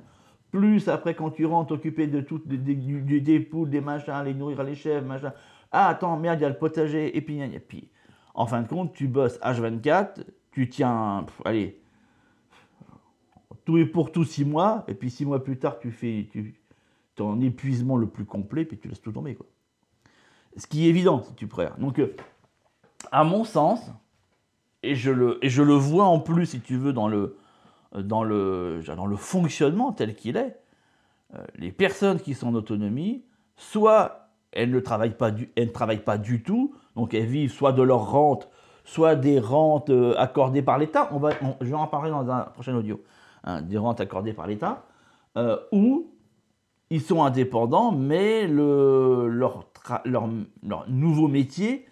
plus 0.50 0.88
après, 0.88 1.14
quand 1.14 1.30
tu 1.30 1.46
rentres, 1.46 1.72
occupé 1.72 2.06
de 2.06 2.20
toutes 2.20 2.46
des, 2.46 3.40
poules, 3.40 3.70
des 3.70 3.80
machins, 3.80 4.22
les 4.24 4.34
nourrir 4.34 4.62
les 4.62 4.76
chèvres, 4.76 5.04
machin. 5.04 5.32
Ah, 5.72 5.88
attends, 5.88 6.16
merde, 6.16 6.38
il 6.38 6.42
y 6.42 6.46
a 6.46 6.48
le 6.48 6.58
potager, 6.58 7.16
et 7.16 7.20
puis, 7.20 7.40
et 7.40 7.58
puis. 7.58 7.90
En 8.34 8.46
fin 8.46 8.62
de 8.62 8.68
compte, 8.68 8.94
tu 8.94 9.08
bosses 9.08 9.38
H24, 9.40 10.24
tu 10.54 10.68
tiens, 10.68 11.26
allez, 11.44 11.80
tout 13.64 13.76
est 13.76 13.86
pour 13.86 14.12
tout 14.12 14.24
six 14.24 14.44
mois, 14.44 14.84
et 14.86 14.94
puis 14.94 15.10
six 15.10 15.26
mois 15.26 15.42
plus 15.42 15.58
tard, 15.58 15.80
tu 15.80 15.90
fais 15.90 16.28
tu, 16.30 16.54
ton 17.16 17.40
épuisement 17.40 17.96
le 17.96 18.06
plus 18.06 18.24
complet, 18.24 18.64
puis 18.64 18.78
tu 18.78 18.88
laisses 18.88 19.02
tout 19.02 19.12
tomber. 19.12 19.34
Quoi. 19.34 19.46
Ce 20.56 20.66
qui 20.68 20.86
est 20.86 20.88
évident, 20.88 21.22
si 21.22 21.34
tu 21.34 21.48
préfères. 21.48 21.76
Donc, 21.78 21.98
euh, 21.98 22.14
à 23.10 23.24
mon 23.24 23.42
sens, 23.44 23.90
et 24.84 24.94
je, 24.94 25.10
le, 25.10 25.44
et 25.44 25.48
je 25.48 25.62
le 25.62 25.74
vois 25.74 26.04
en 26.04 26.20
plus, 26.20 26.46
si 26.46 26.60
tu 26.60 26.76
veux, 26.76 26.92
dans 26.92 27.08
le, 27.08 27.36
dans 27.92 28.22
le, 28.22 28.80
dans 28.96 29.06
le 29.06 29.16
fonctionnement 29.16 29.92
tel 29.92 30.14
qu'il 30.14 30.36
est, 30.36 30.56
euh, 31.34 31.44
les 31.56 31.72
personnes 31.72 32.20
qui 32.20 32.34
sont 32.34 32.48
en 32.48 32.54
autonomie, 32.54 33.24
soit 33.56 34.30
elles 34.52 34.70
ne 34.70 34.78
travaillent 34.78 35.16
pas 35.16 35.32
du, 35.32 35.50
elles 35.56 35.68
ne 35.68 35.72
travaillent 35.72 36.04
pas 36.04 36.18
du 36.18 36.44
tout, 36.44 36.74
donc 36.94 37.12
elles 37.12 37.26
vivent 37.26 37.50
soit 37.50 37.72
de 37.72 37.82
leur 37.82 38.10
rente, 38.10 38.48
soit 38.84 39.16
des 39.16 39.40
rentes 39.40 39.90
euh, 39.90 40.14
accordées 40.16 40.62
par 40.62 40.78
l'État, 40.78 41.08
on 41.12 41.18
va, 41.18 41.30
je 41.60 41.66
vais 41.66 41.74
en 41.74 41.86
parler 41.86 42.10
dans 42.10 42.30
un 42.30 42.42
prochain 42.42 42.74
audio, 42.76 43.00
hein, 43.44 43.62
des 43.62 43.78
rentes 43.78 44.00
accordées 44.00 44.34
par 44.34 44.46
l'État, 44.46 44.84
euh, 45.36 45.56
ou 45.72 46.10
ils 46.90 47.00
sont 47.00 47.24
indépendants, 47.24 47.92
mais 47.92 48.46
le, 48.46 49.26
leur, 49.28 49.64
leur, 50.04 50.28
nouveau 50.88 51.28
métier, 51.28 51.86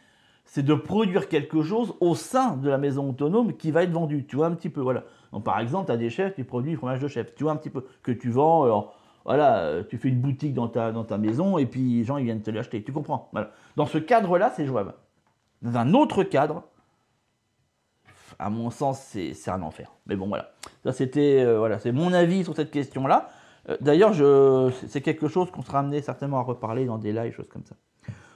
c'est 0.44 0.62
de 0.62 0.74
produire 0.74 1.28
quelque 1.28 1.62
chose 1.62 1.94
au 2.00 2.14
sein 2.14 2.56
de 2.56 2.68
la 2.68 2.78
maison 2.78 3.08
autonome 3.10 3.54
qui 3.54 3.70
va 3.70 3.82
être 3.82 3.90
vendu. 3.90 4.26
Tu 4.26 4.36
vois 4.36 4.46
un 4.46 4.54
petit 4.54 4.68
peu, 4.68 4.80
voilà. 4.80 5.04
Donc, 5.32 5.44
par 5.44 5.58
exemple, 5.60 5.86
tu 5.86 5.92
as 5.92 5.96
des 5.96 6.10
chefs 6.10 6.34
qui 6.34 6.44
produisent 6.44 6.72
du 6.72 6.76
fromage 6.76 7.00
de 7.00 7.08
chef. 7.08 7.34
Tu 7.34 7.44
vois 7.44 7.52
un 7.52 7.56
petit 7.56 7.70
peu 7.70 7.86
que 8.02 8.12
tu 8.12 8.30
vends. 8.30 8.64
Alors, 8.64 8.94
voilà, 9.24 9.60
euh, 9.60 9.82
tu 9.88 9.96
fais 9.96 10.08
une 10.08 10.20
boutique 10.20 10.52
dans 10.52 10.68
ta, 10.68 10.92
dans 10.92 11.04
ta 11.04 11.16
maison 11.16 11.56
et 11.56 11.66
puis 11.66 11.98
les 11.98 12.04
gens 12.04 12.18
ils 12.18 12.24
viennent 12.24 12.42
te 12.42 12.50
l'acheter. 12.50 12.82
Tu 12.82 12.92
comprends? 12.92 13.30
Dans 13.76 13.86
ce 13.86 13.98
cadre-là, 13.98 14.52
c'est 14.54 14.66
jouable. 14.66 14.94
Dans 15.62 15.78
un 15.78 15.94
autre 15.94 16.22
cadre, 16.22 16.64
à 18.42 18.50
mon 18.50 18.70
sens, 18.70 19.00
c'est 19.00 19.50
un 19.50 19.62
enfer. 19.62 19.92
Mais 20.06 20.16
bon, 20.16 20.28
voilà. 20.28 20.52
C'était 20.92 21.42
euh, 21.42 21.78
c'est 21.78 21.92
mon 21.92 22.12
avis 22.12 22.44
sur 22.44 22.56
cette 22.56 22.70
question-là. 22.70 23.28
Euh, 23.68 23.76
d'ailleurs, 23.80 24.12
c'est 24.88 25.00
quelque 25.00 25.28
chose 25.28 25.50
qu'on 25.50 25.62
sera 25.62 25.78
amené 25.78 26.02
certainement 26.02 26.38
à 26.38 26.42
reparler 26.42 26.84
dans 26.84 26.98
des 26.98 27.12
lives, 27.12 27.34
choses 27.34 27.48
comme 27.48 27.64
ça. 27.64 27.76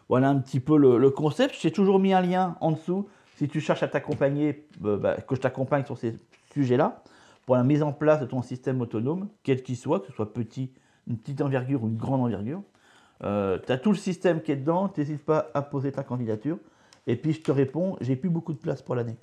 Voilà 0.09 0.29
un 0.29 0.39
petit 0.39 0.61
peu 0.61 0.77
le, 0.77 1.11
concept. 1.11 1.57
J'ai 1.61 1.73
toujours 1.73 1.99
mis 1.99 2.13
un 2.13 2.21
lien 2.21 2.57
en 2.61 2.73
dessous. 2.73 3.09
Si 3.37 3.49
tu 3.49 3.61
cherches 3.61 3.83
à 3.83 3.89
t'accompagner, 3.89 4.67
bah, 4.81 5.17
que 5.17 5.35
je 5.35 5.41
t'accompagne 5.41 5.85
sur 5.85 5.99
ces 5.99 6.15
sujet-là, 6.53 7.03
pour 7.45 7.57
la 7.57 7.65
mise 7.65 7.83
en 7.83 7.93
place 7.93 8.21
de 8.21 8.27
ton 8.27 8.43
système 8.43 8.81
autonome, 8.81 9.29
quel 9.43 9.63
qu'il 9.63 9.77
soit, 9.77 10.01
que 10.01 10.07
ce 10.07 10.13
soit 10.13 10.33
petit, 10.33 10.73
une 11.07 11.19
petite 11.19 11.41
envergure 11.43 11.83
ou 11.85 11.89
une 11.89 11.97
grande 11.97 12.21
envergure. 12.21 12.63
Euh, 13.25 13.59
tu 13.65 13.73
as 13.73 13.79
tout 13.79 13.91
le 13.91 13.97
système 13.97 14.41
qui 14.43 14.53
est 14.53 14.57
dedans, 14.57 14.93
n'hésite 14.97 15.25
pas 15.25 15.51
à 15.55 15.63
poser 15.63 15.93
ta 15.93 16.03
candidature. 16.03 16.59
Et 17.07 17.17
puis 17.17 17.33
je 17.33 17.43
te 17.43 17.53
réponds, 17.53 17.97
j'ai 18.01 18.17
plus 18.17 18.31
beaucoup 18.31 18.53
de 18.53 18.59
place 18.59 18.83
pour 18.83 18.95
l'année. 18.95 19.17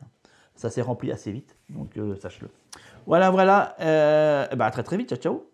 Ça 0.55 0.69
s'est 0.69 0.81
rempli 0.81 1.11
assez 1.11 1.31
vite, 1.31 1.57
donc 1.69 1.97
euh, 1.97 2.15
sache-le. 2.15 2.49
Voilà, 3.05 3.31
voilà. 3.31 3.75
Euh, 3.81 4.47
bah, 4.55 4.65
à 4.65 4.71
très 4.71 4.83
très 4.83 4.97
vite, 4.97 5.09
ciao 5.09 5.17
ciao. 5.19 5.52